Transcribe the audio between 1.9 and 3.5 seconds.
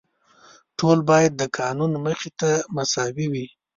مخې ته مساوي وي.